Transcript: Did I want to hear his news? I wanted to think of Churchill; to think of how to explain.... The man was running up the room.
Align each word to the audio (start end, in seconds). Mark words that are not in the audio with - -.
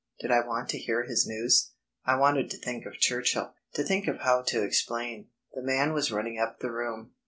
Did 0.19 0.31
I 0.31 0.43
want 0.43 0.67
to 0.69 0.79
hear 0.79 1.03
his 1.03 1.27
news? 1.27 1.73
I 2.05 2.15
wanted 2.15 2.49
to 2.49 2.57
think 2.57 2.87
of 2.87 2.93
Churchill; 2.93 3.53
to 3.75 3.83
think 3.83 4.07
of 4.07 4.21
how 4.21 4.41
to 4.47 4.63
explain.... 4.63 5.27
The 5.53 5.61
man 5.61 5.93
was 5.93 6.11
running 6.11 6.39
up 6.39 6.57
the 6.57 6.71
room. 6.71 7.11